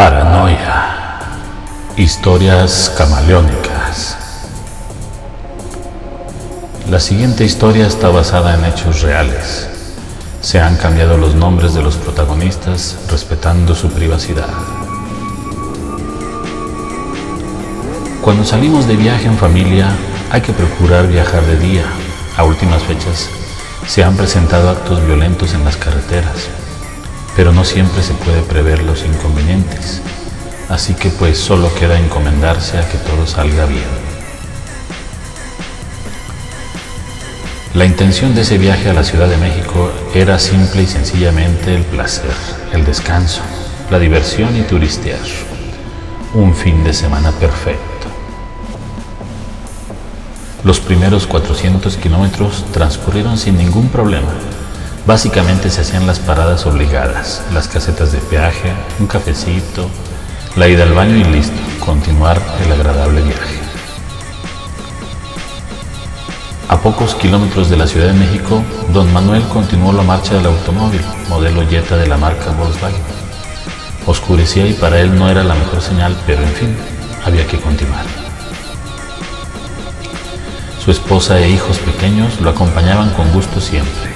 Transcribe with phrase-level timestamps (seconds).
[0.00, 1.18] Paranoia.
[1.98, 4.16] Historias camaleónicas.
[6.88, 9.68] La siguiente historia está basada en hechos reales.
[10.40, 14.48] Se han cambiado los nombres de los protagonistas respetando su privacidad.
[18.22, 19.90] Cuando salimos de viaje en familia
[20.30, 21.84] hay que procurar viajar de día.
[22.38, 23.28] A últimas fechas
[23.86, 26.48] se han presentado actos violentos en las carreteras
[27.40, 30.02] pero no siempre se puede prever los inconvenientes,
[30.68, 33.88] así que pues solo queda encomendarse a que todo salga bien.
[37.72, 41.84] La intención de ese viaje a la Ciudad de México era simple y sencillamente el
[41.84, 42.34] placer,
[42.74, 43.40] el descanso,
[43.90, 45.20] la diversión y turistear.
[46.34, 48.08] Un fin de semana perfecto.
[50.62, 54.28] Los primeros 400 kilómetros transcurrieron sin ningún problema.
[55.06, 59.88] Básicamente se hacían las paradas obligadas, las casetas de peaje, un cafecito,
[60.56, 63.58] la ida al baño y listo, continuar el agradable viaje.
[66.68, 71.00] A pocos kilómetros de la Ciudad de México, don Manuel continuó la marcha del automóvil,
[71.28, 73.02] modelo Jetta de la marca Volkswagen.
[74.06, 76.76] Oscurecía y para él no era la mejor señal, pero en fin,
[77.24, 78.04] había que continuar.
[80.84, 84.09] Su esposa e hijos pequeños lo acompañaban con gusto siempre.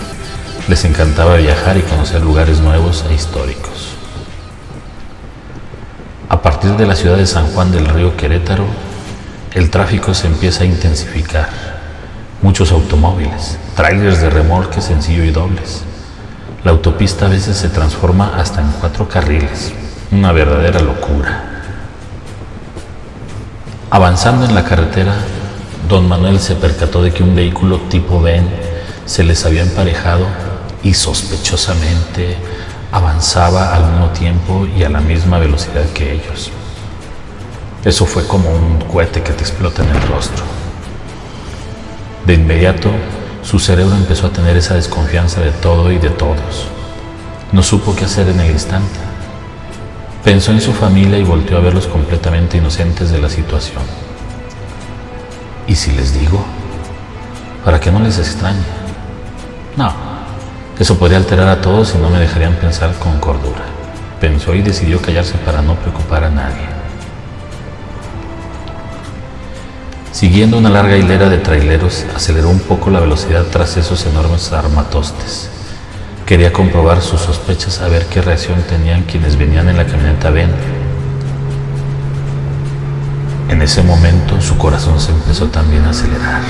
[0.66, 3.90] Les encantaba viajar y conocer lugares nuevos e históricos.
[6.30, 8.64] A partir de la ciudad de San Juan del Río Querétaro,
[9.52, 11.50] el tráfico se empieza a intensificar.
[12.40, 15.82] Muchos automóviles, trailers de remolque sencillo y dobles.
[16.64, 19.74] La autopista a veces se transforma hasta en cuatro carriles,
[20.12, 21.44] una verdadera locura.
[23.90, 25.12] Avanzando en la carretera,
[25.90, 28.48] don Manuel se percató de que un vehículo tipo Ben
[29.04, 30.26] se les había emparejado
[30.84, 32.36] y sospechosamente
[32.92, 36.52] avanzaba al mismo tiempo y a la misma velocidad que ellos.
[37.84, 40.44] Eso fue como un cohete que te explota en el rostro.
[42.26, 42.90] De inmediato,
[43.42, 46.66] su cerebro empezó a tener esa desconfianza de todo y de todos.
[47.52, 49.00] No supo qué hacer en el instante.
[50.22, 53.82] Pensó en su familia y volteó a verlos completamente inocentes de la situación.
[55.66, 56.42] ¿Y si les digo?
[57.64, 58.64] Para que no les extrañe.
[59.76, 60.13] No,
[60.78, 63.64] eso podría alterar a todos y no me dejarían pensar con cordura.
[64.20, 66.66] Pensó y decidió callarse para no preocupar a nadie.
[70.10, 75.50] Siguiendo una larga hilera de traileros, aceleró un poco la velocidad tras esos enormes armatostes.
[76.26, 80.50] Quería comprobar sus sospechas a ver qué reacción tenían quienes venían en la camioneta Ben.
[83.48, 86.40] En ese momento su corazón se empezó también a acelerar.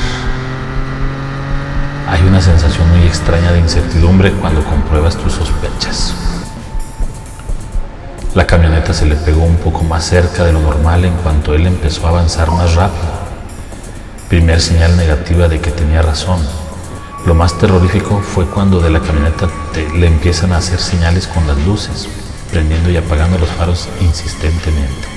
[2.44, 6.12] Sensación muy extraña de incertidumbre cuando compruebas tus sospechas.
[8.34, 11.66] La camioneta se le pegó un poco más cerca de lo normal en cuanto él
[11.66, 13.14] empezó a avanzar más rápido.
[14.28, 16.38] Primer señal negativa de que tenía razón.
[17.24, 19.48] Lo más terrorífico fue cuando de la camioneta
[19.96, 22.10] le empiezan a hacer señales con las luces,
[22.50, 25.08] prendiendo y apagando los faros insistentemente.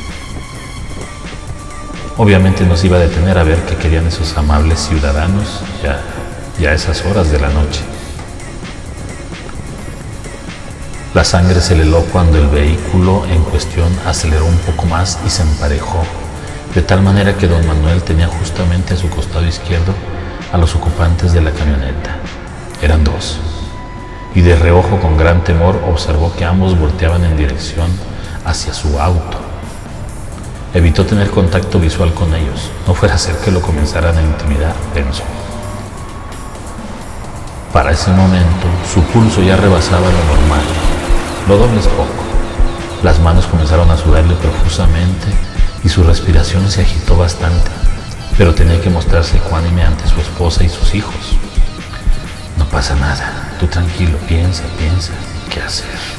[2.15, 5.99] Obviamente no se iba a detener a ver qué querían esos amables ciudadanos, ya
[6.59, 7.81] y a esas horas de la noche.
[11.13, 15.29] La sangre se le heló cuando el vehículo en cuestión aceleró un poco más y
[15.29, 16.03] se emparejó,
[16.75, 19.93] de tal manera que don Manuel tenía justamente a su costado izquierdo
[20.51, 22.17] a los ocupantes de la camioneta.
[22.81, 23.39] Eran dos.
[24.35, 27.89] Y de reojo con gran temor observó que ambos volteaban en dirección
[28.45, 29.39] hacia su auto.
[30.73, 34.75] Evitó tener contacto visual con ellos, no fuera a ser que lo comenzaran a intimidar,
[34.93, 35.23] pensó.
[37.73, 40.61] Para ese momento, su pulso ya rebasaba lo normal.
[41.47, 42.23] Lo doble es poco.
[43.03, 45.27] Las manos comenzaron a sudarle profusamente
[45.83, 47.69] y su respiración se agitó bastante,
[48.37, 51.37] pero tenía que mostrarse ecuánime ante su esposa y sus hijos.
[52.57, 55.13] No pasa nada, tú tranquilo, piensa, piensa,
[55.49, 56.17] ¿qué hacer?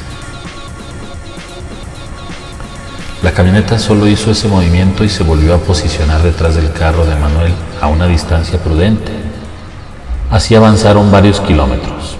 [3.21, 7.15] La camioneta solo hizo ese movimiento y se volvió a posicionar detrás del carro de
[7.15, 9.11] Manuel a una distancia prudente,
[10.31, 12.17] Así avanzaron varios kilómetros.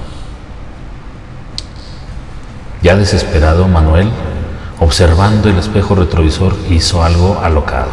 [2.82, 4.10] Ya desesperado, Manuel,
[4.80, 7.92] observando el espejo retrovisor, hizo algo alocado.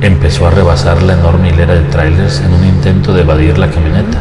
[0.00, 4.18] Empezó a rebasar la enorme hilera de trailers en un intento de evadir la camioneta.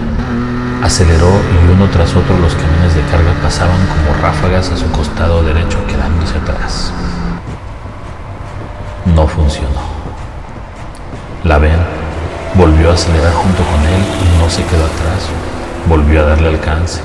[0.84, 5.42] Aceleró y uno tras otro los camiones de carga pasaban como ráfagas a su costado
[5.42, 6.94] derecho quedándose atrás.
[9.16, 9.82] No funcionó.
[11.44, 12.03] La ven
[12.56, 15.28] Volvió a acelerar junto con él y no se quedó atrás.
[15.88, 17.02] Volvió a darle alcance.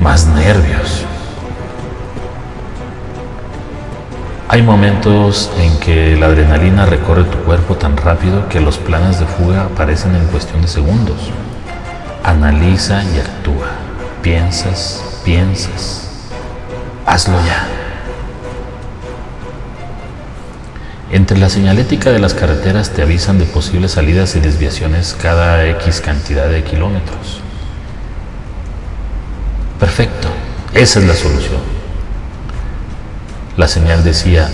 [0.00, 1.04] Más nervios.
[4.48, 9.26] Hay momentos en que la adrenalina recorre tu cuerpo tan rápido que los planes de
[9.26, 11.30] fuga aparecen en cuestión de segundos.
[12.24, 13.68] Analiza y actúa.
[14.22, 16.08] Piensas, piensas.
[17.04, 17.77] Hazlo ya.
[21.10, 26.02] Entre la señalética de las carreteras te avisan de posibles salidas y desviaciones cada X
[26.02, 27.40] cantidad de kilómetros.
[29.80, 30.28] Perfecto,
[30.74, 31.62] esa es la solución.
[33.56, 34.50] La señal decía,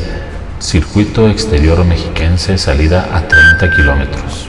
[0.61, 4.47] circuito exterior mexiquense, salida a 30 kilómetros.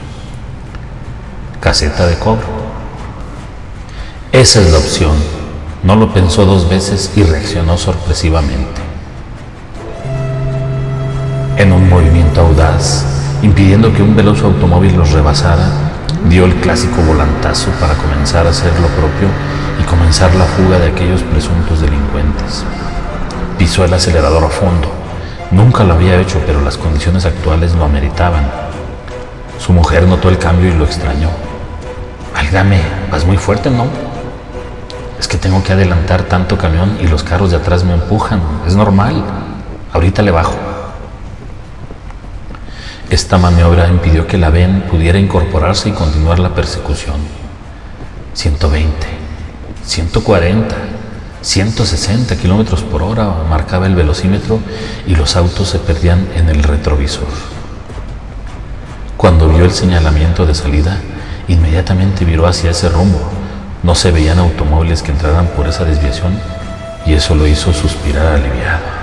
[1.60, 2.46] Caseta de cobro.
[4.30, 5.16] Esa es la opción.
[5.82, 8.85] No lo pensó dos veces y reaccionó sorpresivamente
[11.56, 13.04] en un movimiento audaz,
[13.42, 15.68] impidiendo que un veloz automóvil los rebasara,
[16.28, 19.28] dio el clásico volantazo para comenzar a hacer lo propio
[19.80, 22.64] y comenzar la fuga de aquellos presuntos delincuentes.
[23.58, 24.88] Pisó el acelerador a fondo.
[25.50, 28.44] Nunca lo había hecho, pero las condiciones actuales lo ameritaban.
[29.58, 31.30] Su mujer notó el cambio y lo extrañó.
[32.34, 32.80] Válgame,
[33.10, 33.86] vas muy fuerte, ¿no?
[35.18, 38.40] Es que tengo que adelantar tanto camión y los carros de atrás me empujan.
[38.66, 39.24] Es normal.
[39.94, 40.75] Ahorita le bajo.
[43.08, 47.14] Esta maniobra impidió que la VEN pudiera incorporarse y continuar la persecución.
[48.34, 49.06] 120,
[49.84, 50.74] 140,
[51.40, 54.58] 160 kilómetros por hora marcaba el velocímetro
[55.06, 57.28] y los autos se perdían en el retrovisor.
[59.16, 60.98] Cuando vio el señalamiento de salida,
[61.46, 63.20] inmediatamente viró hacia ese rumbo.
[63.84, 66.40] No se veían automóviles que entraran por esa desviación
[67.06, 68.95] y eso lo hizo suspirar aliviado.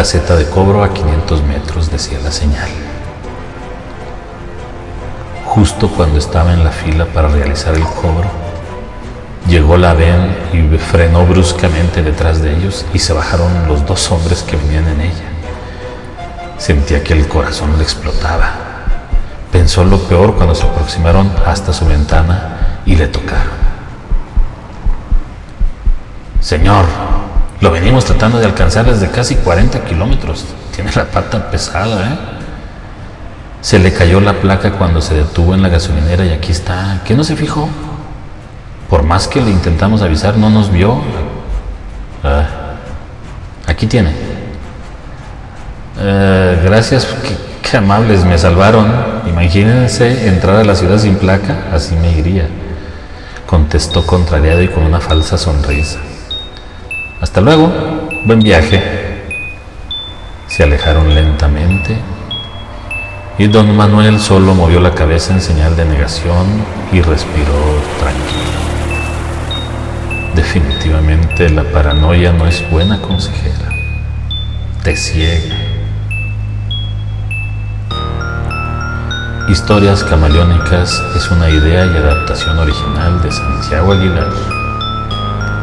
[0.00, 2.70] Caseta de cobro a 500 metros, decía la señal.
[5.44, 8.30] Justo cuando estaba en la fila para realizar el cobro,
[9.46, 14.42] llegó la VEN y frenó bruscamente detrás de ellos y se bajaron los dos hombres
[14.42, 15.28] que venían en ella.
[16.56, 18.52] Sentía que el corazón le explotaba.
[19.52, 23.52] Pensó lo peor cuando se aproximaron hasta su ventana y le tocaron.
[26.40, 26.86] Señor,
[27.60, 30.46] lo venimos tratando de alcanzar desde casi 40 kilómetros.
[30.74, 32.18] Tiene la pata pesada, ¿eh?
[33.60, 37.02] Se le cayó la placa cuando se detuvo en la gasolinera y aquí está.
[37.04, 37.68] ¿Qué no se fijó?
[38.88, 41.02] Por más que le intentamos avisar, no nos vio.
[42.24, 42.46] Ah,
[43.66, 44.12] aquí tiene.
[45.98, 48.90] Eh, gracias, qué, qué, amables, me salvaron.
[49.28, 52.48] Imagínense entrar a la ciudad sin placa, así me iría.
[53.44, 55.98] Contestó contrariado y con una falsa sonrisa.
[57.30, 57.70] Hasta luego,
[58.24, 58.82] buen viaje.
[60.48, 61.96] Se alejaron lentamente
[63.38, 66.44] y don Manuel solo movió la cabeza en señal de negación
[66.90, 67.54] y respiró
[68.00, 68.60] tranquilo.
[70.34, 73.76] Definitivamente la paranoia no es buena consejera,
[74.82, 75.54] te ciega.
[79.48, 84.59] Historias camaleónicas es una idea y adaptación original de Santiago Aguilar.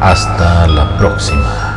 [0.00, 1.67] Hasta la próxima.